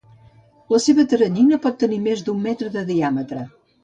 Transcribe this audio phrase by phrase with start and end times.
[0.75, 3.45] La seva teranyina pot tenir més d'un metre de diàmetre.